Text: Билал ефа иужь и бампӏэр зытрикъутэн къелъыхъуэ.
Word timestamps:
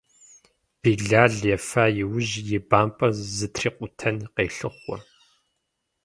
Билал 0.83 1.33
ефа 1.55 1.85
иужь 2.01 2.37
и 2.57 2.59
бампӏэр 2.69 3.11
зытрикъутэн 3.35 4.17
къелъыхъуэ. 4.35 4.97